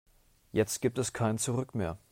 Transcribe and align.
Jetzt 0.51 0.81
gibt 0.81 0.97
es 0.97 1.13
kein 1.13 1.37
Zurück 1.37 1.75
mehr. 1.75 1.99